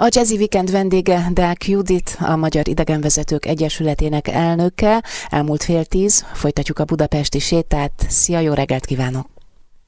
[0.00, 5.04] A Jazzy Weekend vendége Deák Judit, a Magyar Idegenvezetők Egyesületének elnöke.
[5.28, 8.06] Elmúlt fél tíz, folytatjuk a budapesti sétát.
[8.08, 9.37] Szia, jó reggelt kívánok!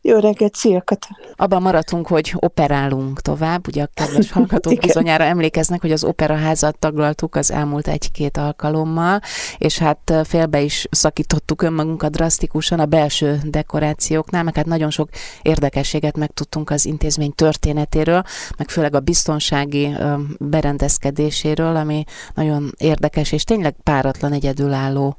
[0.03, 1.09] Jó reggelt, szia Kata.
[1.37, 3.67] Abban maradtunk, hogy operálunk tovább.
[3.67, 9.21] Ugye a kedves hallgatók bizonyára emlékeznek, hogy az operaházat taglaltuk az elmúlt egy-két alkalommal,
[9.59, 15.09] és hát félbe is szakítottuk önmagunkat drasztikusan a belső dekorációknál, meg hát nagyon sok
[15.43, 18.23] érdekességet megtudtunk az intézmény történetéről,
[18.57, 19.97] meg főleg a biztonsági
[20.39, 22.05] berendezkedéséről, ami
[22.35, 25.17] nagyon érdekes, és tényleg páratlan egyedülálló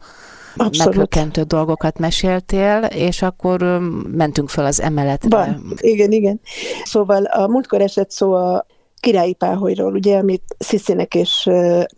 [0.56, 0.96] Abszolút.
[0.96, 5.30] meghökkentő dolgokat meséltél, és akkor mentünk fel az emeletre.
[5.30, 6.40] Van, igen, igen.
[6.84, 8.66] Szóval a múltkor esett szó a
[9.00, 11.50] királyi páholyról, ugye, amit Sziszinek és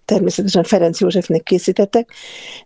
[0.05, 2.11] természetesen Ferenc Józsefnek készítettek,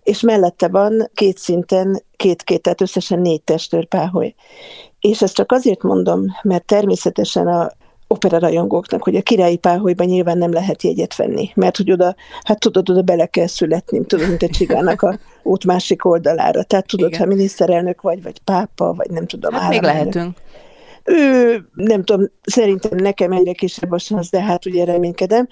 [0.03, 4.35] és mellette van két szinten, két-két, tehát összesen négy testőrpáholy.
[4.99, 7.71] És ezt csak azért mondom, mert természetesen a
[8.07, 12.59] opera rajongóknak, hogy a királyi páholyban nyilván nem lehet jegyet venni, mert hogy oda, hát
[12.59, 16.63] tudod, oda bele kell születni, tudod, mint egy csigának a út másik oldalára.
[16.63, 17.19] Tehát tudod, Igen.
[17.19, 20.37] ha miniszterelnök vagy, vagy pápa, vagy nem tudom, hát még lehetünk.
[21.03, 25.47] Ő, nem tudom, szerintem nekem egyre kisebb a szansz, de hát ugye reménykedem,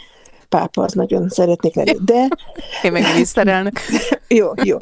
[0.50, 2.28] pápa az nagyon szeretnék lenni, de...
[2.84, 3.80] Én meg miniszterelnök.
[4.28, 4.78] jó, jó.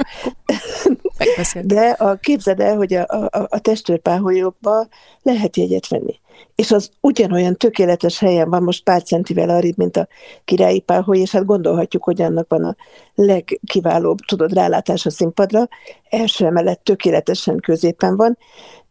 [1.61, 4.87] De a, képzeld el, hogy a, a, a testőrpáholyokba
[5.21, 6.21] lehet jegyet venni
[6.55, 10.07] és az ugyanolyan tökéletes helyen van most pár centivel arrébb, mint a
[10.45, 12.75] királyi páholy, és hát gondolhatjuk, hogy annak van a
[13.15, 15.67] legkiválóbb, tudod, rálátás a színpadra,
[16.09, 18.37] első emelet tökéletesen középen van,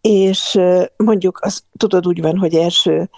[0.00, 0.60] és
[0.96, 3.10] mondjuk az tudod úgy van, hogy első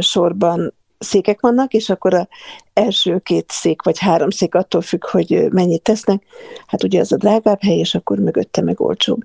[0.00, 2.28] sorban székek vannak, és akkor a
[2.72, 6.22] első két szék, vagy három szék attól függ, hogy mennyit tesznek,
[6.66, 9.20] hát ugye az a drágább hely, és akkor mögötte meg olcsóbb.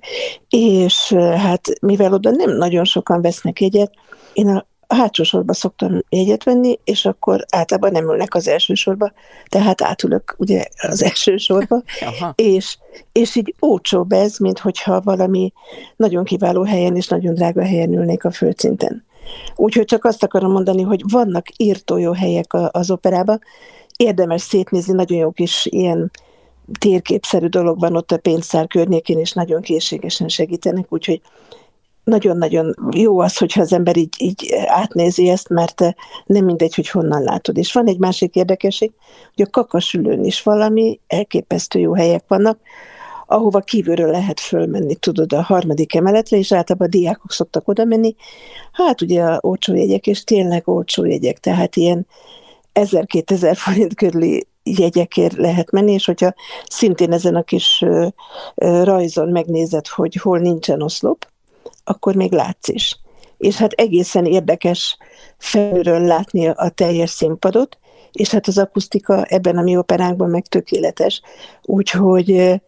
[0.50, 3.92] És hát mivel oda nem nagyon sokan vesznek jegyet,
[4.34, 9.12] én a hátsó sorba szoktam jegyet venni, és akkor általában nem ülnek az első sorba,
[9.50, 11.84] tehát átülök ugye az első sorba,
[12.36, 12.78] és,
[13.12, 15.54] és így olcsóbb ez, mint hogyha valami
[15.96, 19.06] nagyon kiváló helyen és nagyon drága helyen ülnék a földszinten.
[19.56, 23.40] Úgyhogy csak azt akarom mondani, hogy vannak írtó jó helyek az operában,
[23.98, 26.12] érdemes szétnézni, nagyon jó kis ilyen
[26.80, 31.22] térképszerű dologban ott a pénztár környékén, és nagyon készségesen segítenek, úgyhogy
[32.04, 35.82] nagyon-nagyon jó az, hogyha az ember így, így átnézi ezt, mert
[36.26, 37.58] nem mindegy, hogy honnan látod.
[37.58, 38.92] És van egy másik érdekesség,
[39.36, 42.58] hogy a kakasülőn is valami elképesztő jó helyek vannak,
[43.34, 48.16] ahova kívülről lehet fölmenni, tudod, a harmadik emeletre, és általában a diákok szoktak oda menni.
[48.72, 52.08] Hát ugye a olcsó jegyek, és tényleg olcsó jegyek, tehát ilyen
[52.74, 56.34] 1000-2000 forint körüli jegyekért lehet menni, és hogyha
[56.66, 57.84] szintén ezen a kis
[58.56, 61.28] rajzon megnézed, hogy hol nincsen oszlop,
[61.84, 63.00] akkor még látsz is.
[63.38, 64.98] És hát egészen érdekes
[65.38, 67.78] felülről látni a teljes színpadot,
[68.12, 71.22] és hát az akusztika ebben a mi operánkban meg tökéletes,
[71.62, 72.62] úgyhogy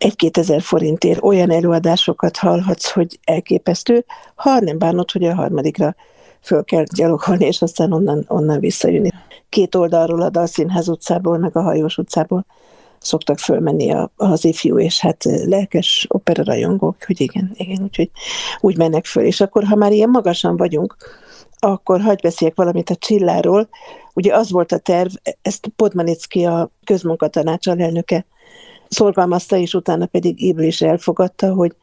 [0.00, 5.94] egy-két ezer forintért olyan előadásokat hallhatsz, hogy elképesztő, ha nem bánod, hogy a harmadikra
[6.40, 9.10] föl kell gyalogolni, és aztán onnan, onnan visszajönni.
[9.48, 12.46] Két oldalról a Dalszínház utcából, meg a Hajós utcából
[12.98, 18.10] szoktak fölmenni a, az ifjú, és hát lelkes opera rajongók, hogy igen, igen, úgyhogy
[18.60, 19.24] úgy mennek föl.
[19.24, 20.96] És akkor, ha már ilyen magasan vagyunk,
[21.58, 23.68] akkor hagyj beszéljek valamit a Csilláról.
[24.14, 25.12] Ugye az volt a terv,
[25.42, 28.26] ezt Podmanicki a közmunkatanács alelnöke
[28.90, 31.74] szorgalmazta, és utána pedig Ibl is elfogadta, hogy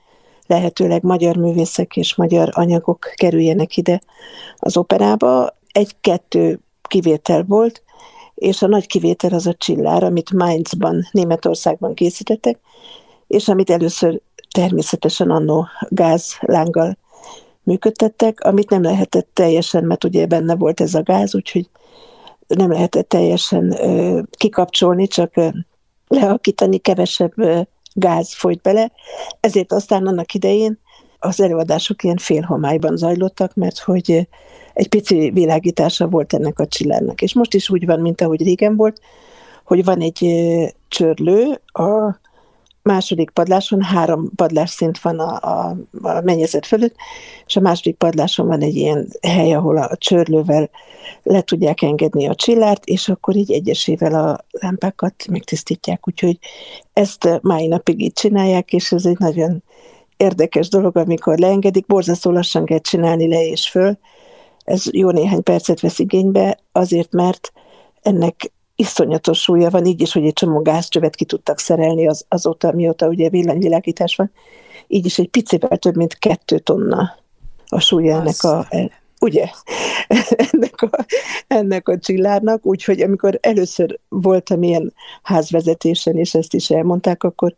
[0.48, 4.02] lehetőleg magyar művészek és magyar anyagok kerüljenek ide
[4.56, 5.56] az operába.
[5.72, 7.84] Egy-kettő kivétel volt,
[8.36, 12.60] és a nagy kivétel az a csillár, amit Mainzban, Németországban készítettek,
[13.28, 16.98] és amit először természetesen annó gázlánggal
[17.64, 21.70] működtettek, amit nem lehetett teljesen, mert ugye benne volt ez a gáz, úgyhogy
[22.48, 25.34] nem lehetett teljesen ö, kikapcsolni, csak
[26.08, 27.34] ö, leakítani, kevesebb
[27.94, 28.92] gáz folyt bele.
[29.40, 30.80] Ezért aztán annak idején
[31.20, 34.28] az előadások ilyen félhomályban zajlottak, mert hogy
[34.74, 37.22] egy pici világítása volt ennek a csillárnak.
[37.22, 39.02] És most is úgy van, mint ahogy régen volt,
[39.64, 40.28] hogy van egy
[40.88, 42.20] csörlő, a
[42.88, 46.96] második padláson három padlásszint van a, a, a mennyezet fölött,
[47.46, 50.70] és a második padláson van egy ilyen hely, ahol a csörlővel
[51.24, 56.08] le tudják engedni a csillárt, és akkor így egyesével a lámpákat megtisztítják.
[56.08, 56.40] Úgyhogy
[56.94, 59.64] ezt mai napig így csinálják, és ez egy nagyon
[60.18, 63.98] érdekes dolog, amikor leengedik, borzasztó lassan kell csinálni le és föl,
[64.64, 67.52] ez jó néhány percet vesz igénybe, azért, mert
[68.02, 72.72] ennek iszonyatos súlya van, így is, hogy egy csomó gázcsövet ki tudtak szerelni az, azóta,
[72.72, 74.32] mióta ugye villanyvilágítás van,
[74.88, 77.16] így is egy picivel több, mint kettő tonna
[77.68, 78.68] a súlya ennek a,
[79.20, 79.50] ugye,
[80.52, 81.06] ennek a,
[81.48, 84.94] ennek a csillárnak, úgyhogy amikor először voltam ilyen
[85.24, 87.56] házvezetésen, és ezt is elmondták, akkor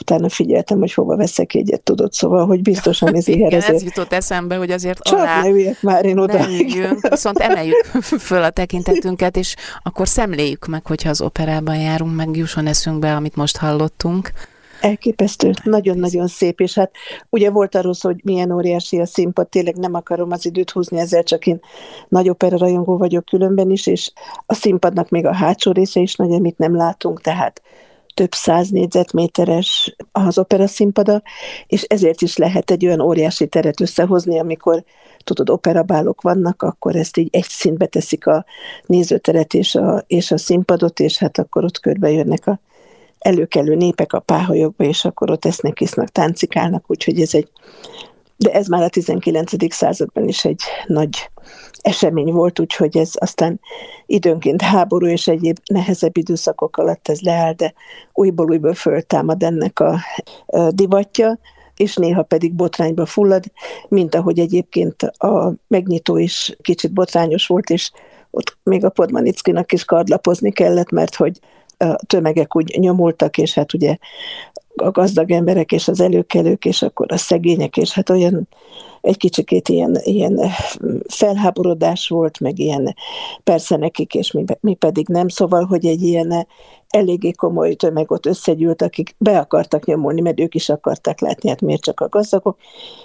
[0.00, 3.74] utána figyeltem, hogy hova veszek egyet, tudod, szóval, hogy biztosan ez Igen, ezért...
[3.74, 6.48] ez jutott eszembe, hogy azért Csak alá ne üljek már én oda.
[6.48, 7.86] Üljünk, viszont emeljük
[8.28, 13.36] föl a tekintetünket, és akkor szemléljük meg, hogyha az operában járunk, meg jusson eszünkbe, amit
[13.36, 14.32] most hallottunk.
[14.80, 16.90] Elképesztő, nagyon-nagyon szép, és hát
[17.30, 20.98] ugye volt arról szó, hogy milyen óriási a színpad, tényleg nem akarom az időt húzni
[20.98, 21.60] ezzel, csak én
[22.08, 24.12] nagy opera rajongó vagyok különben is, és
[24.46, 27.62] a színpadnak még a hátsó része is nagy, amit nem látunk, tehát
[28.18, 31.22] több száz négyzetméteres az opera színpada,
[31.66, 34.84] és ezért is lehet egy olyan óriási teret összehozni, amikor
[35.24, 38.44] tudod, operabálok vannak, akkor ezt így egy szintbe teszik a
[38.86, 42.60] nézőteret és a, és a színpadot, és hát akkor ott körbe jönnek a
[43.18, 47.48] előkelő népek a páholyokba, és akkor ott esznek, isznak, táncikálnak, úgyhogy ez egy,
[48.38, 49.74] de ez már a 19.
[49.74, 51.30] században is egy nagy
[51.80, 53.60] esemény volt, úgyhogy ez aztán
[54.06, 57.72] időnként háború és egyéb nehezebb időszakok alatt ez leáll, de
[58.12, 59.98] újból újból föltámad ennek a
[60.70, 61.38] divatja,
[61.76, 63.44] és néha pedig botrányba fullad,
[63.88, 67.90] mint ahogy egyébként a megnyitó is kicsit botrányos volt, és
[68.30, 71.38] ott még a Podmanickinak is kardlapozni kellett, mert hogy
[71.78, 73.96] a tömegek úgy nyomultak, és hát ugye
[74.82, 78.48] a gazdag emberek és az előkelők, és akkor a szegények, és hát olyan
[79.00, 80.40] egy kicsikét ilyen, ilyen
[81.08, 82.94] felháborodás volt, meg ilyen
[83.44, 86.46] persze nekik, és mi, mi pedig nem, szóval, hogy egy ilyen
[86.88, 91.60] eléggé komoly tömeg ott összegyűlt, akik be akartak nyomulni, mert ők is akarták látni, hát
[91.60, 92.58] miért csak a gazdagok,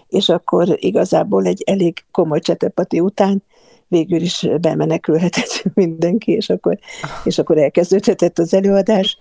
[0.08, 3.44] és akkor igazából egy elég komoly csetepati után
[3.88, 6.80] végül is bemenekülhetett mindenki, és akkor,
[7.24, 9.18] és akkor elkezdődhetett az előadás.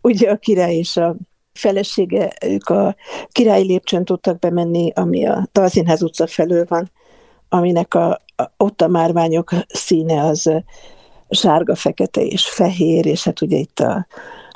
[0.00, 1.16] Ugye a király és a
[1.52, 2.96] felesége, ők a
[3.28, 6.90] királyi lépcsőn tudtak bemenni, ami a Talszínház utca felől van,
[7.48, 10.50] aminek a, a, ott a márványok színe az
[11.30, 14.06] sárga, fekete és fehér, és hát ugye itt a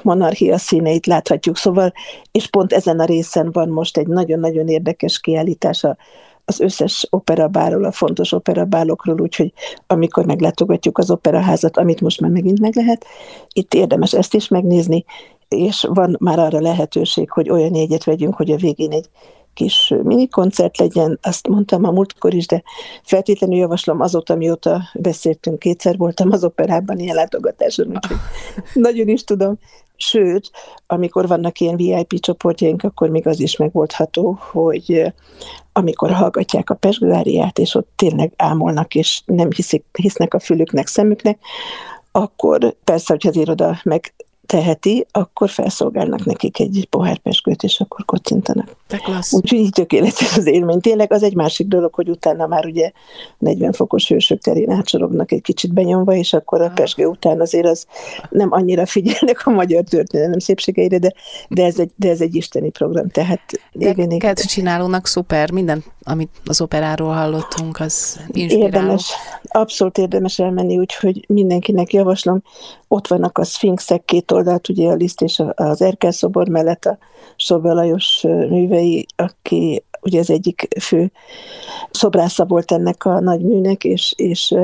[0.02, 1.92] monarchia színeit láthatjuk, szóval,
[2.32, 5.84] és pont ezen a részen van most egy nagyon-nagyon érdekes kiállítás
[6.44, 9.52] az összes operabáról, a fontos operabálokról, úgyhogy
[9.86, 13.04] amikor meglátogatjuk az operaházat, amit most már megint meg lehet,
[13.52, 15.04] itt érdemes ezt is megnézni,
[15.48, 19.08] és van már arra lehetőség, hogy olyan jegyet vegyünk, hogy a végén egy
[19.56, 22.62] kis minikoncert legyen, azt mondtam a múltkor is, de
[23.02, 28.16] feltétlenül javaslom azóta, mióta beszéltünk, kétszer voltam az operában ilyen látogatáson, úgyhogy
[28.88, 29.58] nagyon is tudom.
[29.98, 30.50] Sőt,
[30.86, 35.12] amikor vannak ilyen VIP csoportjaink, akkor még az is megoldható, hogy
[35.72, 41.38] amikor hallgatják a pesgőáriát, és ott tényleg ámolnak, és nem hiszik, hisznek a fülüknek, szemüknek,
[42.12, 44.14] akkor persze, hogyha az iroda meg
[44.46, 48.76] teheti, akkor felszolgálnak nekik egy pohár peskőt, és akkor kocintanak.
[49.30, 50.80] Úgyhogy így tökéletes az élmény.
[50.80, 52.92] Tényleg az egy másik dolog, hogy utána már ugye
[53.38, 57.86] 40 fokos hősök terén átsorognak egy kicsit benyomva, és akkor a pesgő után azért az
[58.30, 61.12] nem annyira figyelnek a magyar történelem szépségeire, de,
[61.48, 63.08] de, ez, egy, de ez egy isteni program.
[63.08, 63.40] Tehát
[63.72, 64.34] de igen, igen.
[64.34, 68.66] csinálónak szuper, minden, amit az operáról hallottunk, az inspiráló.
[68.66, 72.42] Érdemes, abszolút érdemes elmenni, úgyhogy mindenkinek javaslom,
[72.88, 76.98] ott vannak a szfinxek két oldalt, ugye a Liszt és az Erkel szobor mellett a
[77.36, 81.12] Sobel Lajos művei, aki ugye az egyik fő
[81.90, 84.54] szobrásza volt ennek a nagy műnek, és, és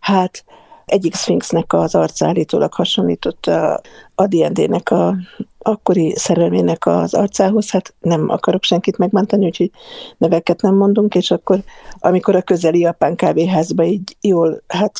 [0.00, 0.44] hát
[0.86, 3.80] egyik szfinxnek az arca állítólag hasonlított a,
[4.14, 5.16] a D&D-nek a
[5.58, 9.70] akkori szerelmének az arcához, hát nem akarok senkit megmenteni, úgyhogy
[10.18, 11.58] neveket nem mondunk, és akkor,
[11.98, 14.98] amikor a közeli japán kávéházba így jól, hát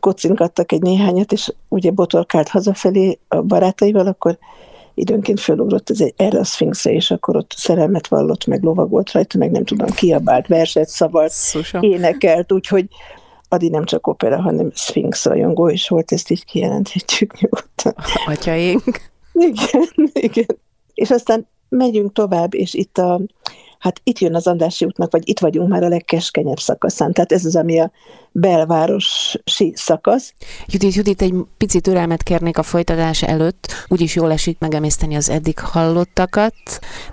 [0.00, 4.38] kocingattak egy néhányat, és ugye botolkált hazafelé a barátaival, akkor
[4.94, 9.38] időnként fölugrott ez egy erre a szfinxe, és akkor ott szerelmet vallott, meg lovagolt rajta,
[9.38, 11.78] meg nem tudom, kiabált, verset szavalt, Szusa.
[11.80, 12.88] énekelt, úgyhogy
[13.48, 17.94] Adi nem csak opera, hanem szfinx rajongó is volt, ezt így kijelenthetjük nyugodtan.
[18.26, 19.10] Atyaink.
[19.32, 20.58] Igen, igen.
[20.94, 23.20] És aztán megyünk tovább, és itt a
[23.78, 27.12] hát itt jön az Andási útnak, vagy itt vagyunk már a legkeskenyebb szakaszán.
[27.12, 27.90] Tehát ez az, ami a
[28.32, 30.34] belvárosi szakasz.
[30.66, 33.72] Judit, Judit, egy picit türelmet kérnék a folytatás előtt.
[33.88, 36.54] Úgyis jól esik megemészteni az eddig hallottakat.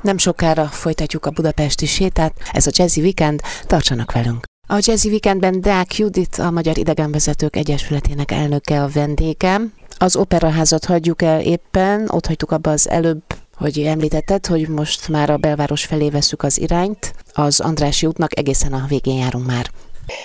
[0.02, 2.34] Nem sokára folytatjuk a budapesti sétát.
[2.52, 3.42] Ez a Jazzy Weekend.
[3.68, 4.44] Tartsanak velünk!
[4.68, 9.74] A Jazzy Weekendben Deák Judit, a Magyar Idegenvezetők Egyesületének elnöke a vendégem.
[9.98, 13.24] Az operaházat hagyjuk el éppen, ott hagytuk abba az előbb
[13.58, 18.74] hogy említetted, hogy most már a belváros felé veszük az irányt, az Andrási útnak egészen
[18.74, 19.70] a végén járunk már.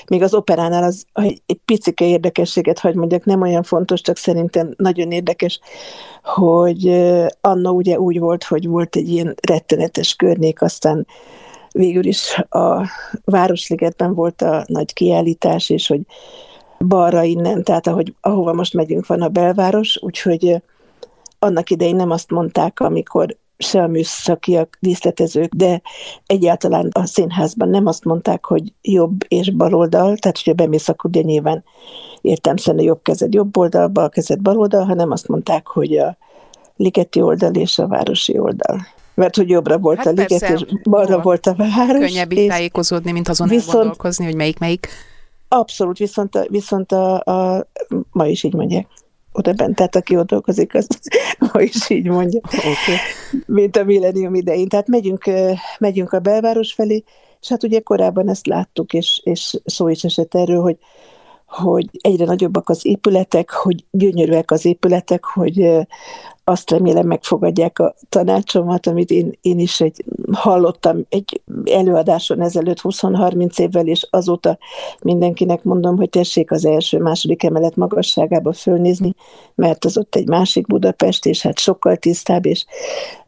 [0.07, 5.11] Még az operánál az egy picike érdekességet hagy mondjak, nem olyan fontos, csak szerintem nagyon
[5.11, 5.61] érdekes,
[6.23, 6.89] hogy
[7.41, 11.07] Anna ugye úgy volt, hogy volt egy ilyen rettenetes környék, aztán
[11.73, 12.89] végül is a
[13.25, 16.01] Városligetben volt a nagy kiállítás, és hogy
[16.79, 20.63] balra innen, tehát ahogy, ahova most megyünk van a belváros, úgyhogy
[21.43, 25.83] annak idején nem azt mondták, amikor se a műszakiak, díszletezők, de
[26.27, 31.23] egyáltalán a színházban nem azt mondták, hogy jobb és baloldal, tehát hogyha bemész, akkor ugye
[31.23, 31.65] nyilván
[32.21, 36.17] értelmszerűen a jobb kezed jobb oldal, bal kezed bal oldal, hanem azt mondták, hogy a
[36.77, 38.87] ligeti oldal és a városi oldal.
[39.15, 41.21] Mert hogy jobbra volt hát a liget, persze, és balra jó.
[41.21, 42.09] volt a város.
[42.09, 44.89] Könnyebb így tájékozódni, mint azon viszont, elgondolkozni, hogy melyik melyik.
[45.49, 47.67] Abszolút, viszont, viszont a, a,
[48.11, 48.87] ma is így mondják
[49.41, 50.87] oda bent, tehát aki ott dolgozik, az
[51.53, 52.97] ma is így mondja, okay.
[53.47, 54.69] mint a millennium idején.
[54.69, 55.31] Tehát megyünk,
[55.79, 57.05] megyünk a belváros felé,
[57.41, 60.77] és hát ugye korábban ezt láttuk, és, és szó is esett erről, hogy
[61.47, 65.87] hogy egyre nagyobbak az épületek, hogy gyönyörűek az épületek, hogy
[66.51, 73.59] azt remélem megfogadják a tanácsomat, amit én, én is egy, hallottam egy előadáson ezelőtt 20-30
[73.59, 74.59] évvel, és azóta
[75.03, 79.15] mindenkinek mondom, hogy tessék az első, második emelet magasságába fölnézni,
[79.55, 82.65] mert az ott egy másik Budapest, és hát sokkal tisztább, és,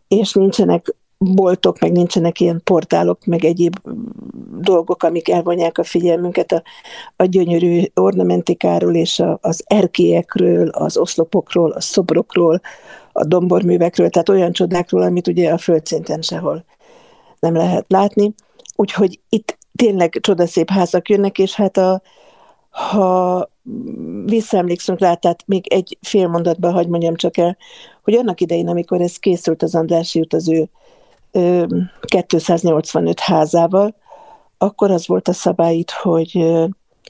[0.08, 3.76] és nincsenek boltok, meg nincsenek ilyen portálok, meg egyéb
[4.60, 6.62] dolgok, amik elvonják a figyelmünket a,
[7.16, 12.60] a gyönyörű ornamentikáról és a, az erkélyekről, az oszlopokról, a szobrokról,
[13.12, 16.64] a domborművekről, tehát olyan csodákról, amit ugye a földszinten sehol
[17.38, 18.34] nem lehet látni.
[18.76, 22.02] Úgyhogy itt tényleg csodaszép házak jönnek, és hát a,
[22.70, 23.50] ha
[24.24, 27.56] visszaemlékszünk rá, tehát még egy fél mondatban hagy mondjam csak el,
[28.02, 30.68] hogy annak idején, amikor ez készült az Andrási út az ő
[32.06, 33.94] 285 házával,
[34.58, 36.44] akkor az volt a szabály itt, hogy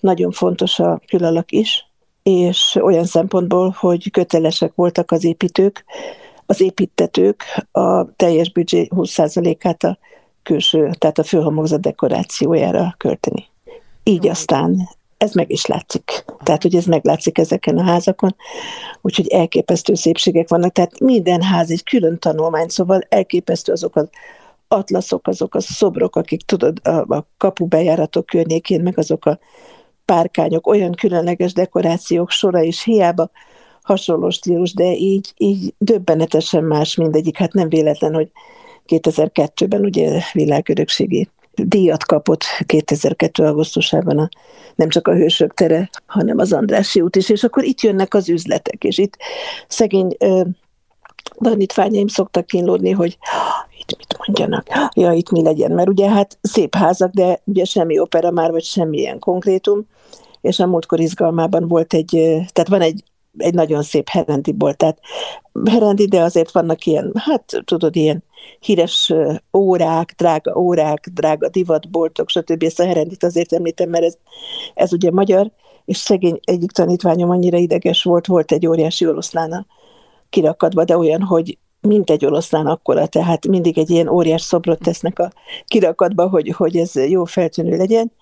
[0.01, 1.92] nagyon fontos a külalak is,
[2.23, 5.85] és olyan szempontból, hogy kötelesek voltak az építők,
[6.47, 9.99] az építetők a teljes büdzsé 20%-át a
[10.43, 13.49] külső, tehát a főhomokzat dekorációjára költeni.
[14.03, 16.25] Így aztán ez meg is látszik.
[16.43, 18.37] Tehát, hogy ez meglátszik ezeken a házakon,
[19.01, 20.73] úgyhogy elképesztő szépségek vannak.
[20.73, 24.09] Tehát minden ház egy külön tanulmány, szóval elképesztő azok az
[24.69, 29.39] atlaszok, azok a szobrok, akik tudod, a, a kapubejáratok környékén, meg azok a
[30.05, 33.31] párkányok, olyan különleges dekorációk sora is hiába
[33.83, 37.37] hasonló stílus, de így, így döbbenetesen más mindegyik.
[37.37, 38.31] Hát nem véletlen, hogy
[38.87, 43.45] 2002-ben ugye világörökségi díjat kapott 2002.
[43.45, 44.29] augusztusában a,
[44.75, 48.29] nem csak a Hősök tere, hanem az Andrássy út is, és akkor itt jönnek az
[48.29, 49.17] üzletek, és itt
[49.69, 50.17] szegény
[51.39, 53.19] tanítványaim szoktak kínlódni, hogy
[53.87, 57.99] itt mit mondjanak, ja, itt mi legyen, mert ugye hát szép házak, de ugye semmi
[57.99, 59.87] opera már, vagy semmilyen konkrétum,
[60.41, 62.11] és a múltkor izgalmában volt egy,
[62.53, 63.05] tehát van egy
[63.37, 64.77] egy nagyon szép herendi bolt.
[64.77, 64.99] Tehát
[65.71, 68.25] herendi, de azért vannak ilyen, hát tudod, ilyen
[68.61, 69.13] híres
[69.57, 72.63] órák, drága órák, drága divatboltok, stb.
[72.63, 74.17] Ezt a herendit azért említem, mert ez,
[74.75, 75.51] ez ugye magyar,
[75.85, 79.67] és szegény egyik tanítványom annyira ideges volt, volt egy óriási oroszlána
[80.29, 85.19] kirakadva, de olyan, hogy mint egy oroszlán akkora, tehát mindig egy ilyen óriás szobrot tesznek
[85.19, 85.33] a
[85.67, 88.13] kirakatba, hogy, hogy ez jó feltűnő legyen,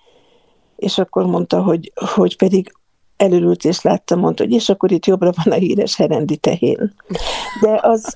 [0.75, 2.73] és akkor mondta, hogy, hogy pedig
[3.21, 6.93] elülült és látta, mondta, hogy és akkor itt jobbra van a híres herendi tehén.
[7.61, 8.15] De az,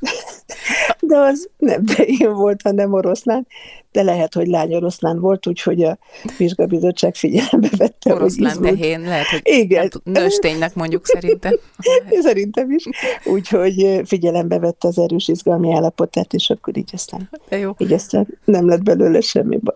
[1.00, 3.47] de az nem tehén volt, hanem oroszlán,
[3.91, 5.97] de lehet, hogy lány oroszlán volt, úgyhogy a
[6.38, 8.13] vizsgabizottság figyelembe vette.
[8.13, 9.91] Oroszlán hogy tehén, lehet, hogy Igen.
[10.03, 11.53] nősténynek mondjuk szerintem.
[12.21, 12.83] Szerintem is.
[13.25, 17.71] Úgyhogy figyelembe vette az erős izgalmi állapotát, és akkor így aztán, de jó.
[17.77, 19.75] így aztán nem lett belőle semmi baj.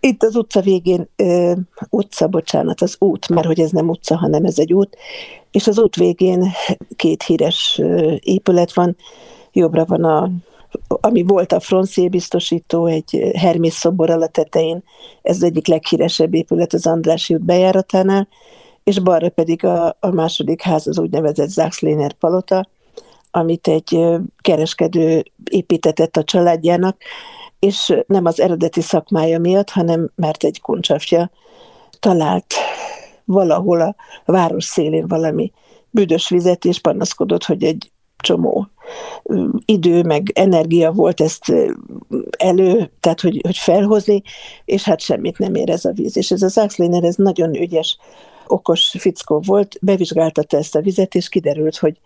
[0.00, 1.52] Itt az utca végén, ö,
[1.90, 4.96] utca, bocsánat, az út, mert hogy ez nem utca, hanem ez egy út,
[5.50, 6.52] és az út végén
[6.96, 7.80] két híres
[8.20, 8.96] épület van,
[9.52, 10.30] jobbra van a
[10.88, 14.82] ami volt a francia biztosító, egy Hermész szoborral a tetején,
[15.22, 18.28] ez az egyik leghíresebb épület az Andrássy út bejáratánál,
[18.84, 22.68] és balra pedig a, a második ház az úgynevezett Zaxléner palota,
[23.30, 23.98] amit egy
[24.40, 26.96] kereskedő építetett a családjának,
[27.66, 31.30] és nem az eredeti szakmája miatt, hanem mert egy kuncsafja
[32.00, 32.54] talált
[33.24, 33.94] valahol a
[34.24, 35.52] város szélén valami
[35.90, 38.68] büdös vizet, és panaszkodott, hogy egy csomó
[39.64, 41.52] idő, meg energia volt ezt
[42.38, 44.22] elő, tehát hogy, hogy felhozni,
[44.64, 46.16] és hát semmit nem ér ez a víz.
[46.16, 47.98] És ez az Axliner, ez nagyon ügyes,
[48.46, 51.96] okos fickó volt, bevizsgáltatta ezt a vizet, és kiderült, hogy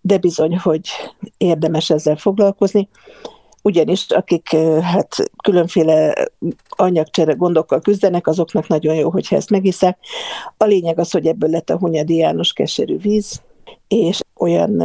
[0.00, 0.88] de bizony, hogy
[1.36, 2.88] érdemes ezzel foglalkozni,
[3.62, 6.14] ugyanis akik hát különféle
[6.68, 9.98] anyagcsere gondokkal küzdenek, azoknak nagyon jó, hogyha ezt megiszák.
[10.56, 13.42] A lényeg az, hogy ebből lett a Hunyadi János keserű víz,
[13.88, 14.82] és olyan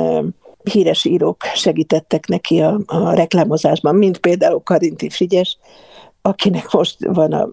[0.72, 5.58] híres írók segítettek neki a, a reklámozásban, mint például Karinti Frigyes,
[6.22, 7.50] akinek most van a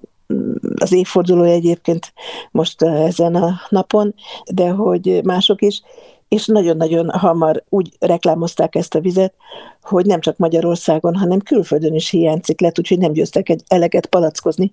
[0.75, 2.13] az évforduló egyébként
[2.51, 4.15] most ezen a napon,
[4.53, 5.83] de hogy mások is,
[6.33, 9.35] és nagyon-nagyon hamar úgy reklámozták ezt a vizet,
[9.83, 14.73] hogy nem csak Magyarországon, hanem külföldön is hiányzik lett, úgyhogy nem győztek egy eleget palackozni,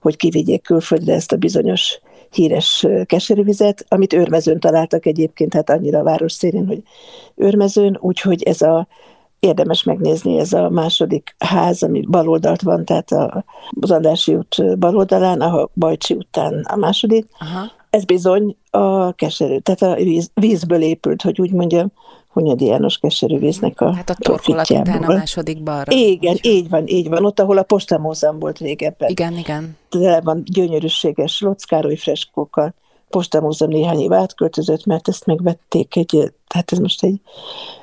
[0.00, 6.02] hogy kivigyék külföldre ezt a bizonyos híres keserűvizet, amit őrmezőn találtak egyébként, hát annyira a
[6.02, 6.82] város szélén, hogy
[7.34, 8.86] őrmezőn, úgyhogy ez a
[9.40, 13.44] érdemes megnézni ez a második ház, ami baloldalt van, tehát a
[13.80, 17.26] Zandási út baloldalán, a Bajcsi után a második.
[17.38, 17.80] Aha.
[17.92, 21.92] Ez bizony a keserű, tehát a víz, vízből épült, hogy úgy mondjam,
[22.28, 25.92] Hunyadi János keserű víznek a Hát a torkolat után a második balra.
[25.92, 26.46] Igen, úgy.
[26.46, 27.24] így van, így van.
[27.24, 29.10] Ott, ahol a postamózam volt régebben.
[29.10, 29.76] Igen, igen.
[29.90, 32.74] De van gyönyörűséges Lockároly freskókkal.
[33.08, 37.20] Postamózam néhány év átköltözött, mert ezt megvették egy, hát ez most egy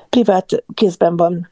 [0.09, 1.49] privát kézben van,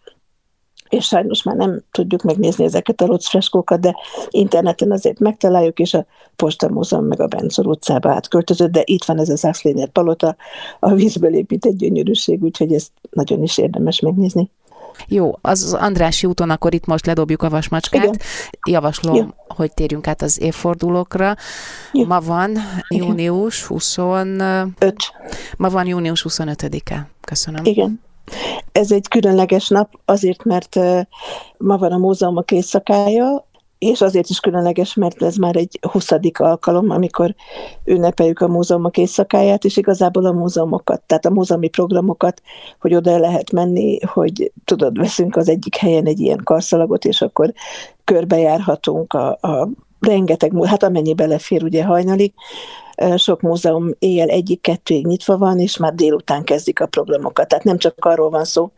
[0.90, 3.96] és sajnos már nem tudjuk megnézni ezeket a locfreskókat, de
[4.30, 9.20] interneten azért megtaláljuk, és a Posta Múzeum meg a Bencor utcába átköltözött, de itt van
[9.20, 10.36] ez az Axléner palota,
[10.80, 14.50] a vízből épített gyönyörűség, úgyhogy ezt nagyon is érdemes megnézni.
[15.08, 18.04] Jó, az, az Andrási úton, akkor itt most ledobjuk a vasmacskát.
[18.04, 18.20] Igen.
[18.68, 19.26] Javaslom, Jó.
[19.48, 21.36] hogy térjünk át az évfordulókra.
[21.92, 22.06] Jó.
[22.06, 22.58] Ma van
[22.90, 24.96] június 25.
[25.58, 27.10] Ma van június 25-e.
[27.22, 27.66] Köszönöm.
[27.66, 28.06] Igen.
[28.78, 30.76] Ez egy különleges nap, azért, mert
[31.58, 33.46] ma van a múzeumok éjszakája,
[33.78, 36.12] és azért is különleges, mert ez már egy 20.
[36.34, 37.36] alkalom, amikor
[37.86, 42.42] ünnepeljük a múzeumok éjszakáját, és igazából a múzeumokat, tehát a múzeumi programokat,
[42.80, 47.54] hogy oda lehet menni, hogy tudod, veszünk az egyik helyen egy ilyen karszalagot, és akkor
[48.04, 49.70] körbejárhatunk a, a
[50.00, 52.34] rengeteg, hát amennyi belefér ugye hajnalig,
[53.18, 57.48] sok múzeum éjjel egyik-kettőig nyitva van, és már délután kezdik a programokat.
[57.48, 58.72] Tehát nem csak arról van szó,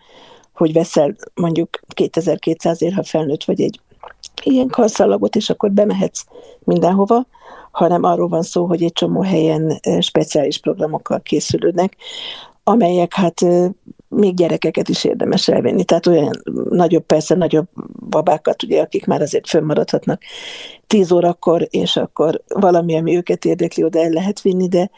[0.54, 3.80] hogy veszel mondjuk 2200 ér, ha felnőtt vagy egy
[4.44, 6.26] ilyen karszalagot, és akkor bemehetsz
[6.60, 7.26] mindenhova,
[7.72, 11.96] hanem arról van szó, hogy egy csomó helyen speciális programokkal készülődnek,
[12.64, 13.46] amelyek hát
[14.10, 15.84] még gyerekeket is érdemes elvenni.
[15.84, 17.68] Tehát olyan nagyobb, persze nagyobb
[18.10, 20.22] babákat, ugye, akik már azért fönnmaradhatnak.
[20.88, 24.90] Tíz órakor, és akkor valami, ami őket érdekli, oda el lehet vinni, de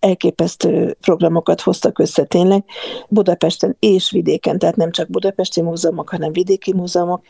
[0.00, 2.64] elképesztő programokat hoztak össze tényleg.
[3.08, 7.22] Budapesten és vidéken, tehát nem csak budapesti múzeumok, hanem vidéki múzeumok,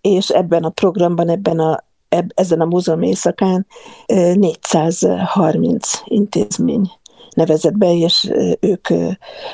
[0.00, 3.66] és ebben a programban, ebben a, eb, ezen a múzeum éjszakán
[4.06, 6.90] 430 intézmény
[7.34, 8.88] nevezett be, és ők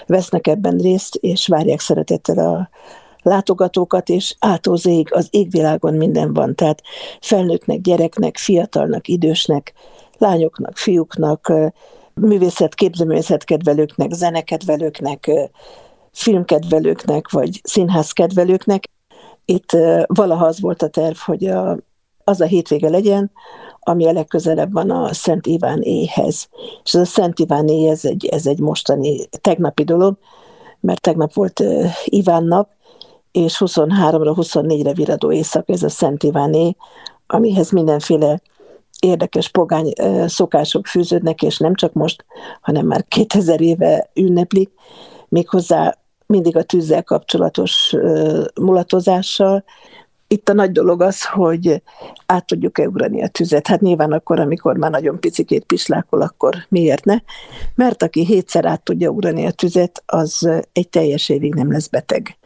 [0.06, 2.70] vesznek ebben részt, és várják szeretettel a
[3.22, 6.82] látogatókat, és átózég az égvilágon minden van, tehát
[7.20, 9.72] felnőttnek, gyereknek, fiatalnak, idősnek,
[10.18, 11.52] lányoknak, fiúknak,
[12.14, 15.30] művészet, képzőművészetkedvelőknek, zenekedvelőknek,
[16.12, 18.90] filmkedvelőknek, vagy színházkedvelőknek.
[19.44, 21.76] Itt valaha az volt a terv, hogy a,
[22.24, 23.30] az a hétvége legyen,
[23.80, 26.48] ami a legközelebb van a Szent Iván éhez.
[26.84, 30.18] És ez a Szent Iván éj, ez egy, ez egy mostani, tegnapi dolog,
[30.80, 31.62] mert tegnap volt
[32.04, 32.68] Iván nap,
[33.32, 36.76] és 23-ra, 24-re viradó éjszak, ez a Szent Iváné,
[37.26, 38.40] amihez mindenféle
[39.00, 39.92] érdekes pogány
[40.26, 42.24] szokások fűződnek, és nem csak most,
[42.60, 44.70] hanem már 2000 éve ünneplik,
[45.28, 47.96] méghozzá mindig a tűzzel kapcsolatos
[48.60, 49.64] mulatozással,
[50.32, 51.82] itt a nagy dolog az, hogy
[52.26, 53.66] át tudjuk-e ugrani a tüzet.
[53.66, 57.16] Hát nyilván akkor, amikor már nagyon picikét pislákol, akkor miért ne?
[57.74, 62.38] Mert aki hétszer át tudja ugrani a tüzet, az egy teljes évig nem lesz beteg.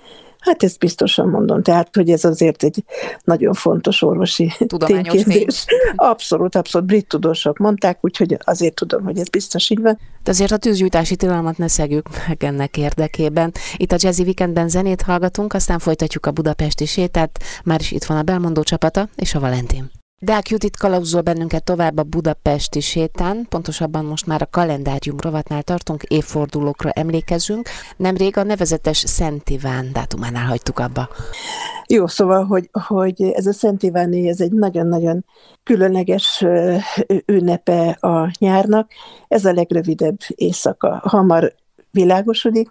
[0.44, 2.84] Hát ezt biztosan mondom, tehát, hogy ez azért egy
[3.24, 4.52] nagyon fontos orvosi
[4.86, 5.64] ténykérdés.
[5.96, 9.98] Abszolút, abszolút, brit tudósok mondták, úgyhogy azért tudom, hogy ez biztos így van.
[10.22, 13.52] De azért a tűzgyújtási tilalmat ne szegjük meg ennek érdekében.
[13.76, 17.42] Itt a Jazzy Weekendben zenét hallgatunk, aztán folytatjuk a budapesti sétát.
[17.64, 20.03] Már is itt van a Belmondó csapata és a Valentin.
[20.24, 26.02] Deák Judit kalauzol bennünket tovább a budapesti sétán, pontosabban most már a kalendárium rovatnál tartunk,
[26.02, 27.68] évfordulókra emlékezünk.
[27.96, 31.08] Nemrég a nevezetes Szent Iván dátumánál hagytuk abba.
[31.86, 35.24] Jó, szóval, hogy, hogy ez a Szent Iváné, ez egy nagyon-nagyon
[35.62, 36.44] különleges
[37.26, 38.90] ünnepe a nyárnak.
[39.28, 41.00] Ez a legrövidebb éjszaka.
[41.04, 41.54] Hamar
[41.90, 42.68] világosodik.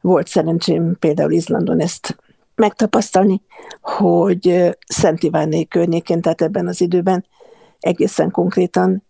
[0.00, 2.16] Volt szerencsém például Izlandon ezt
[2.54, 3.42] megtapasztalni,
[3.80, 7.26] hogy Szent Ivánné környékén, tehát ebben az időben
[7.80, 9.04] egészen konkrétan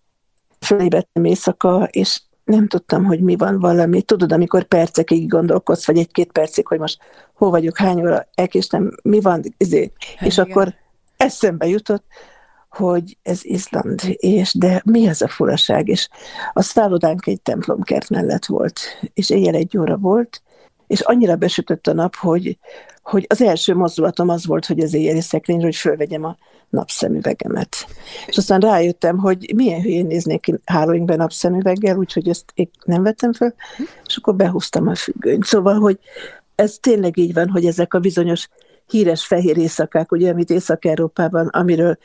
[0.60, 4.02] fölébredtem éjszaka, és nem tudtam, hogy mi van valami.
[4.02, 6.98] Tudod, amikor percekig gondolkodsz, vagy egy-két percig, hogy most
[7.34, 9.92] hol vagyok, hány óra, elkéstem, mi van, izé.
[10.20, 10.50] és igen.
[10.50, 10.74] akkor
[11.16, 12.04] eszembe jutott,
[12.68, 16.08] hogy ez Izland, és de mi az a furaság, és
[16.52, 18.80] a szállodánk egy templomkert mellett volt,
[19.14, 20.42] és éjjel egy óra volt,
[20.92, 22.58] és annyira besütött a nap, hogy,
[23.02, 26.36] hogy az első mozdulatom az volt, hogy az éjjeli szekrényről, hogy fölvegyem a
[26.70, 27.86] napszemüvegemet.
[28.26, 33.32] És aztán rájöttem, hogy milyen hülyén néznék ki hálóinkben napszemüveggel, úgyhogy ezt én nem vettem
[33.32, 33.54] föl,
[34.06, 35.44] és akkor behúztam a függönyt.
[35.44, 35.98] Szóval, hogy
[36.54, 38.48] ez tényleg így van, hogy ezek a bizonyos
[38.86, 41.98] híres fehér éjszakák, ugye, amit Észak-Európában, amiről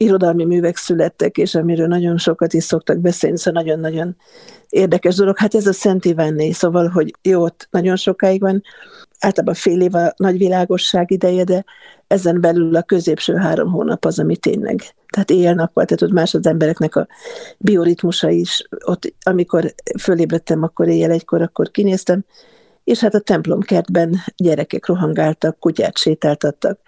[0.00, 4.16] irodalmi művek születtek, és amiről nagyon sokat is szoktak beszélni, szóval nagyon-nagyon
[4.68, 5.38] érdekes dolog.
[5.38, 8.62] Hát ez a Szent Ivánné, szóval, hogy jó, ott nagyon sokáig van,
[9.20, 11.64] általában fél év a nagy világosság ideje, de
[12.06, 14.82] ezen belül a középső három hónap az, ami tényleg.
[15.12, 17.06] Tehát éjjel-nappal, tehát ott más az embereknek a
[17.58, 18.68] bioritmusa is.
[18.84, 22.24] Ott, amikor fölébredtem, akkor éjjel egykor, akkor kinéztem,
[22.84, 26.80] és hát a templomkertben gyerekek rohangáltak, kutyát sétáltattak.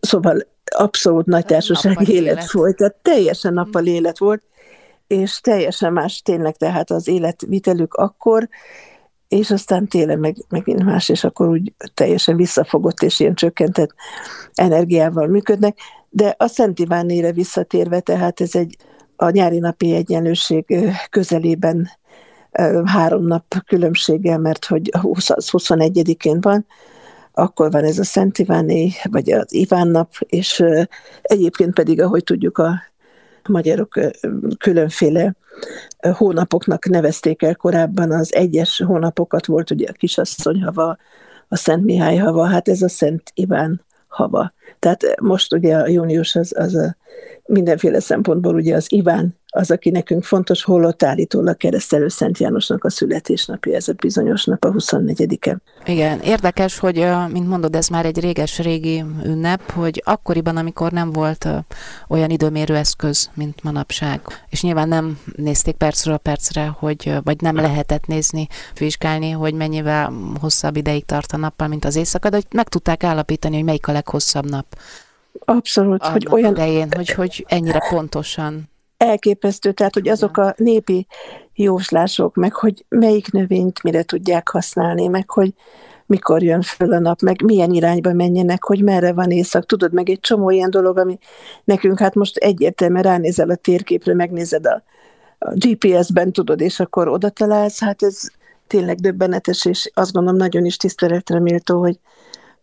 [0.00, 3.54] Szóval abszolút nagy társasági élet, élet volt, tehát teljesen mm.
[3.54, 4.42] nappal élet volt,
[5.06, 8.48] és teljesen más tényleg tehát az életvitelük akkor,
[9.28, 13.94] és aztán télen meg, megint más, és akkor úgy teljesen visszafogott és ilyen csökkentett
[14.54, 15.78] energiával működnek.
[16.08, 18.76] De a Szent Ivánére visszatérve, tehát ez egy
[19.16, 20.64] a nyári napi egyenlőség
[21.10, 21.90] közelében
[22.84, 26.66] három nap különbséggel, mert hogy 20, 21-én van,
[27.34, 30.64] akkor van ez a Szent Iváné, vagy az Iván nap, és
[31.22, 32.82] egyébként pedig, ahogy tudjuk, a
[33.48, 33.98] magyarok
[34.58, 35.34] különféle
[36.12, 40.96] hónapoknak nevezték el korábban, az egyes hónapokat volt ugye a kisasszony hava,
[41.48, 44.52] a Szent Mihály hava, hát ez a Szent Iván hava.
[44.78, 46.96] Tehát most ugye a június az, az a
[47.46, 52.90] mindenféle szempontból ugye az Iván az, aki nekünk fontos, holott állítólag keresztelő Szent Jánosnak a
[52.90, 55.58] születésnapja, ez a bizonyos nap a 24-e.
[55.84, 61.48] Igen, érdekes, hogy, mint mondod, ez már egy réges-régi ünnep, hogy akkoriban, amikor nem volt
[62.08, 68.06] olyan időmérő eszköz, mint manapság, és nyilván nem nézték percről percre, hogy, vagy nem lehetett
[68.06, 68.46] nézni,
[68.78, 73.04] vizsgálni, hogy mennyivel hosszabb ideig tart a nappal, mint az éjszaka, de hogy meg tudták
[73.04, 74.66] állapítani, hogy melyik a leghosszabb nap.
[75.44, 76.52] Abszolút, Annak hogy olyan...
[76.52, 81.06] Idején, hogy, hogy ennyire pontosan elképesztő, tehát hogy azok a népi
[81.54, 85.54] jóslások, meg hogy melyik növényt mire tudják használni, meg hogy
[86.06, 89.66] mikor jön föl a nap, meg milyen irányba menjenek, hogy merre van éjszak.
[89.66, 91.18] Tudod, meg egy csomó ilyen dolog, ami
[91.64, 94.82] nekünk hát most egyértelműen ránézel a térképre, megnézed a,
[95.38, 98.20] a GPS-ben, tudod, és akkor oda találsz, hát ez
[98.66, 101.98] tényleg döbbenetes, és azt gondolom nagyon is tiszteletre méltó, hogy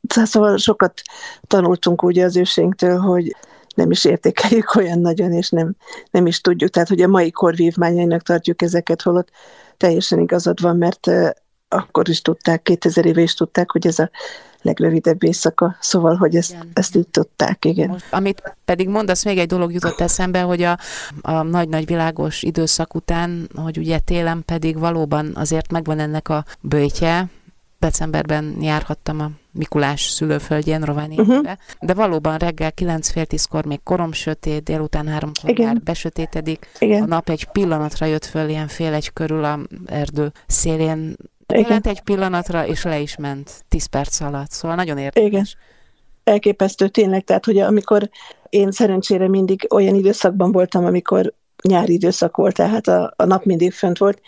[0.07, 1.01] szóval sokat
[1.47, 3.35] tanultunk ugye az ősénktől, hogy
[3.75, 5.75] nem is értékeljük olyan nagyon, és nem,
[6.11, 6.69] nem is tudjuk.
[6.69, 9.29] Tehát, hogy a mai kor vívmányainak tartjuk ezeket, holott
[9.77, 11.07] teljesen igazad van, mert
[11.67, 14.09] akkor is tudták, 2000 éve is tudták, hogy ez a
[14.61, 16.69] legrövidebb éjszaka, szóval, hogy ezt, igen.
[16.73, 17.87] ezt így tudták, igen.
[17.87, 20.77] Most, amit pedig mondasz, még egy dolog jutott eszembe, hogy a,
[21.21, 27.29] a nagy-nagy világos időszak után, hogy ugye télen pedig valóban azért megvan ennek a bőtje,
[27.79, 31.57] decemberben járhattam a Mikulás szülőföldjén, Rovániában, uh-huh.
[31.79, 35.65] de valóban reggel 9 fél tízkor még korom sötét, délután háromkor Igen.
[35.65, 36.67] már besötétedik.
[36.79, 37.03] Igen.
[37.03, 41.15] A nap egy pillanatra jött föl ilyen fél egy körül a erdő szélén.
[41.47, 44.49] Jelent egy pillanatra, és le is ment 10 perc alatt.
[44.49, 45.27] Szóval nagyon érdekes.
[45.27, 45.45] Igen.
[46.23, 48.09] Elképesztő tényleg, tehát hogy amikor
[48.49, 51.33] én szerencsére mindig olyan időszakban voltam, amikor
[51.63, 54.21] nyári időszak volt, tehát a, a nap mindig fönt volt,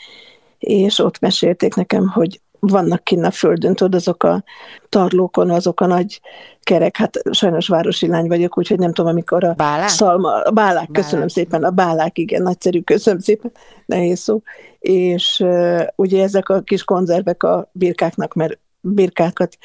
[0.60, 4.44] és ott mesélték nekem, hogy vannak kinn a földön, tudod, azok a
[4.90, 6.22] tarlókon, azok a nagy
[6.62, 9.88] kerek, hát sajnos városi lány vagyok, úgyhogy nem tudom, amikor a bálák?
[9.88, 11.30] szalma, a bálák, köszönöm bálák.
[11.30, 13.52] szépen, a bálák, igen, nagyszerű, köszönöm szépen,
[13.86, 14.42] nehéz szó,
[14.80, 19.58] és uh, ugye ezek a kis konzervek a birkáknak, mert birkákat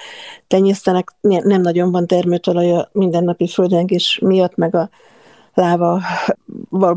[0.47, 4.91] tenyésztenek, nem nagyon van termőtalaj a mindennapi földrengés miatt, meg a
[5.55, 6.01] láva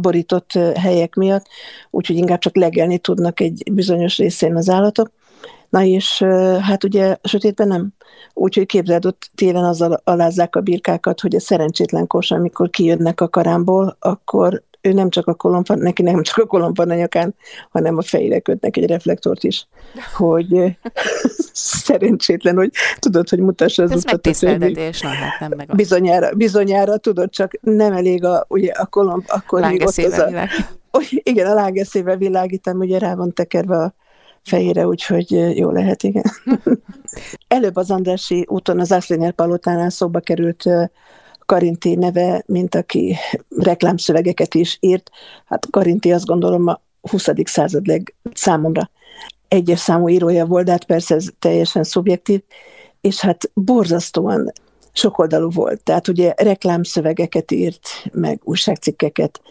[0.01, 1.45] borított helyek miatt,
[1.89, 5.11] úgyhogy inkább csak legelni tudnak egy bizonyos részén az állatok.
[5.71, 6.23] Na és
[6.61, 7.93] hát ugye sötétben nem.
[8.33, 13.29] Úgyhogy képzeld, ott télen azzal alázzák a birkákat, hogy a szerencsétlen kos, amikor kijönnek a
[13.29, 17.35] karámból, akkor ő nem csak a kolompa, neki nem csak a kolompa a nyakán,
[17.69, 19.67] hanem a fejére kötnek egy reflektort is,
[20.15, 20.77] hogy
[21.53, 24.09] szerencsétlen, hogy tudod, hogy mutassa az Ez utat.
[24.09, 25.75] Ez megtiszteltetés, hát nem meg.
[25.75, 30.29] Bizonyára, bizonyára, tudod, csak nem elég a, ugye a kolomb, akkor még ott az a...
[31.09, 33.93] Igen, a lágeszével világítom, ugye rá van tekerve a
[34.43, 36.23] fejére, úgyhogy jó lehet, igen.
[37.47, 40.63] Előbb az Andrási úton, az Ászlényer palotánál szóba került
[41.45, 43.15] Karinti neve, mint aki
[43.49, 45.09] reklámszövegeket is írt.
[45.45, 47.27] Hát Karinti azt gondolom a 20.
[47.43, 48.89] század leg számomra
[49.47, 52.41] egyes számú írója volt, de hát persze ez teljesen szubjektív,
[53.01, 54.51] és hát borzasztóan
[54.91, 55.83] sokoldalú volt.
[55.83, 59.41] Tehát ugye reklámszövegeket írt, meg újságcikkeket,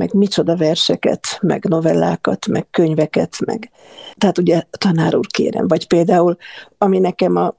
[0.00, 3.70] meg micsoda verseket, meg novellákat, meg könyveket, meg
[4.18, 6.36] tehát ugye tanár úr kérem, vagy például,
[6.78, 7.54] ami nekem a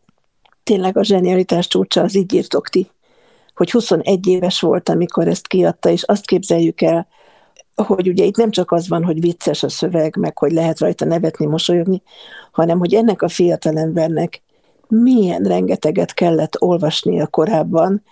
[0.64, 2.88] tényleg a zsenialitás csúcsa, az így írtok ti,
[3.56, 7.08] hogy 21 éves volt, amikor ezt kiadta, és azt képzeljük el,
[7.76, 11.06] hogy ugye itt nem csak az van, hogy vicces a szöveg, meg hogy lehet rajta
[11.06, 12.02] nevetni, mosolyogni,
[12.52, 14.42] hanem hogy ennek a fiatalembernek
[14.88, 18.04] milyen rengeteget kellett olvasnia korábban,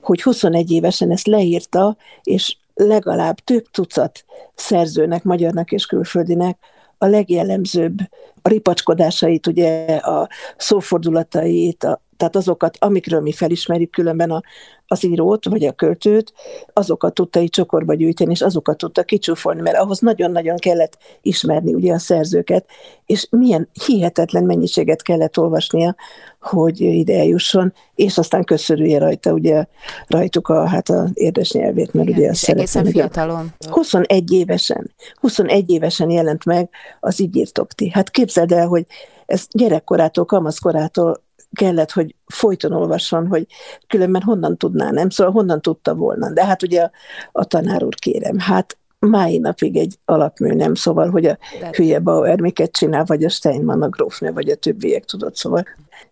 [0.00, 6.58] hogy 21 évesen ezt leírta, és legalább több tucat szerzőnek, magyarnak és külföldinek
[6.98, 7.98] a legjellemzőbb
[8.46, 14.40] a ripacskodásait, ugye a szófordulatait, a, tehát azokat, amikről mi felismerjük különben a,
[14.86, 16.32] az írót, vagy a költőt,
[16.72, 21.92] azokat tudta így csokorba gyűjteni, és azokat tudta kicsúfolni, mert ahhoz nagyon-nagyon kellett ismerni ugye
[21.92, 22.66] a szerzőket,
[23.06, 25.94] és milyen hihetetlen mennyiséget kellett olvasnia,
[26.40, 29.64] hogy ide eljusson, és aztán köszörülje rajta, ugye
[30.06, 33.54] rajtuk a, hát a érdes nyelvét, mert Igen, ugye ezt egészen fiatalon.
[33.70, 36.68] 21 évesen, 21 évesen jelent meg
[37.00, 37.90] az így írtok ti.
[37.90, 38.86] Hát képzeld el, hogy
[39.26, 43.46] ez gyerekkorától, kamaszkorától kellett, hogy folyton olvasson, hogy
[43.86, 45.08] különben honnan tudná, nem?
[45.08, 46.32] Szóval honnan tudta volna.
[46.32, 46.90] De hát ugye a,
[47.32, 50.74] a tanár úr kérem, hát mai napig egy alapmű, nem?
[50.74, 51.70] Szóval, hogy a De...
[51.72, 55.64] hülye Bauer miket csinál, vagy a Steinman, a grófnő, vagy a többiek, tudod, szóval.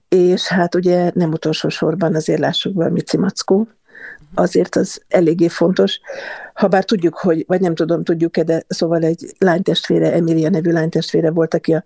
[0.09, 3.69] És hát ugye nem utolsó sorban azért lássuk be a Mici Mackó,
[4.35, 6.01] azért az eléggé fontos.
[6.55, 11.55] Habár tudjuk, hogy, vagy nem tudom, tudjuk-e, de szóval egy lánytestvére, Emilia nevű lánytestvére volt,
[11.55, 11.83] aki a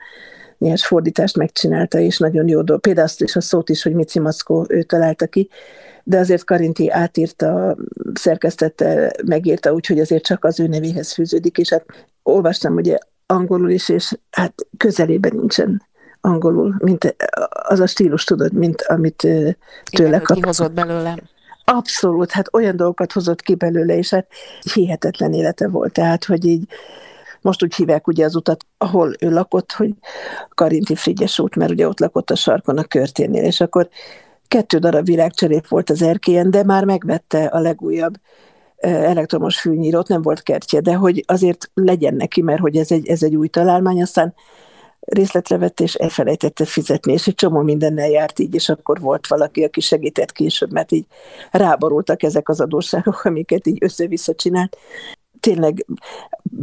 [0.59, 2.81] nyers fordítást megcsinálta, és nagyon jó dolog.
[2.83, 5.49] Például azt is a szót is, hogy Mici Maszkó ő találta ki,
[6.05, 7.77] de azért Karinti átírta,
[8.15, 11.85] szerkesztette, megírta úgy, hogy azért csak az ő nevéhez fűződik, és hát
[12.23, 15.83] olvastam ugye angolul is, és hát közelében nincsen
[16.21, 17.17] angolul, mint
[17.49, 19.27] az a stílus, tudod, mint amit
[19.91, 20.43] tőle kaptam.
[20.43, 21.19] hozott belőle.
[21.73, 24.27] Abszolút, hát olyan dolgokat hozott ki belőle, és hát
[24.73, 25.93] hihetetlen élete volt.
[25.93, 26.69] Tehát, hogy így
[27.41, 29.91] most úgy hívják ugye az utat, ahol ő lakott, hogy
[30.49, 33.89] Karinti Frigyes út, mert ugye ott lakott a sarkon a körténél, és akkor
[34.49, 38.15] kettő darab virágcserép volt az erkélyen, de már megvette a legújabb
[38.77, 43.23] elektromos fűnyírót, nem volt kertje, de hogy azért legyen neki, mert hogy ez egy, ez
[43.23, 44.35] egy új találmány, aztán
[45.07, 49.65] részletre vett, és elfelejtette fizetni, és egy csomó mindennel járt így, és akkor volt valaki,
[49.65, 51.07] aki segített később, mert így
[51.51, 54.77] ráborultak ezek az adósságok, amiket így össze-vissza csinált
[55.41, 55.87] tényleg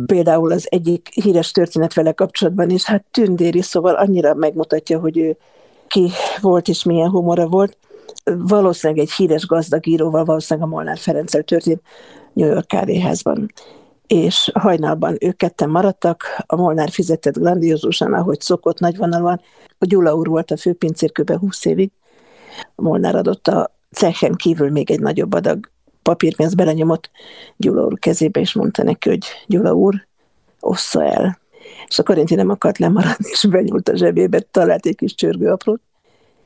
[0.06, 5.38] például az egyik híres történet vele kapcsolatban is, hát tündéri, szóval annyira megmutatja, hogy ő
[5.88, 6.10] ki
[6.42, 7.78] volt és milyen humora volt.
[8.24, 11.82] Valószínűleg egy híres gazdag íróval, valószínűleg a Molnár Ferenccel történt
[12.34, 13.52] New York kávéházban
[14.14, 19.42] és hajnalban ők ketten maradtak, a Molnár fizetett grandiózusan, ahogy szokott nagyvonalúan.
[19.78, 21.32] A Gyula úr volt a főpincér kb.
[21.40, 21.92] 20 évig.
[22.76, 25.70] A Molnár adott a cechen kívül még egy nagyobb adag
[26.02, 27.10] papírpénzt belenyomott
[27.58, 30.08] Gyula úr kezébe, és mondta neki, hogy Gyula úr,
[30.60, 31.40] ossza el.
[31.88, 35.82] És a Karinti nem akart lemaradni, és benyúlt a zsebébe, talált egy kis csörgőaprót,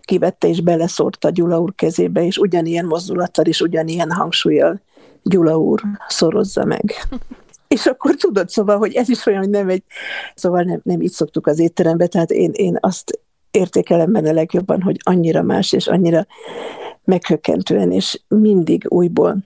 [0.01, 4.82] kivette és beleszórta Gyula úr kezébe, és ugyanilyen mozdulattal és ugyanilyen hangsúlyjal
[5.23, 7.08] Gyula úr szorozza meg.
[7.67, 9.84] És akkor tudod, szóval, hogy ez is olyan, hogy nem egy,
[10.36, 13.19] szóval nem, nem így szoktuk az étterembe, tehát én, én azt
[13.51, 16.25] értékelem benne legjobban, hogy annyira más, és annyira
[17.03, 19.38] meghökkentően, és mindig újból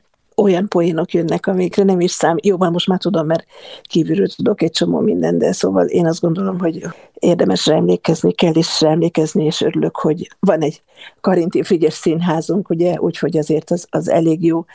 [0.41, 2.35] olyan poénok jönnek, amikre nem is szám.
[2.43, 3.45] Jó, most már tudom, mert
[3.81, 8.55] kívülről tudok egy csomó minden, de szóval én azt gondolom, hogy érdemes rá emlékezni, kell
[8.55, 10.81] is rá emlékezni, és örülök, hogy van egy
[11.21, 14.65] Karinti Frigyes színházunk, ugye, úgyhogy azért az, az elég jó,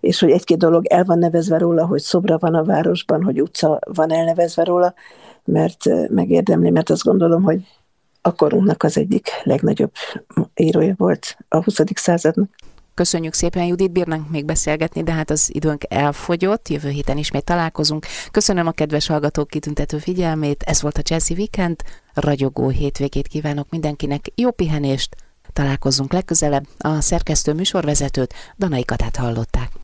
[0.00, 3.78] és hogy egy-két dolog el van nevezve róla, hogy szobra van a városban, hogy utca
[3.92, 4.94] van elnevezve róla,
[5.44, 7.60] mert megérdemli, mert azt gondolom, hogy
[8.22, 9.92] a korunknak az egyik legnagyobb
[10.54, 11.80] írója volt a 20.
[11.94, 12.48] századnak.
[12.94, 18.06] Köszönjük szépen, Judit, bírnánk még beszélgetni, de hát az időnk elfogyott, jövő héten ismét találkozunk.
[18.30, 21.82] Köszönöm a kedves hallgatók kitüntető figyelmét, ez volt a Chelsea Weekend,
[22.14, 25.16] ragyogó hétvégét kívánok mindenkinek, jó pihenést,
[25.52, 28.84] találkozzunk legközelebb, a szerkesztő műsorvezetőt, Danai
[29.16, 29.82] hallották.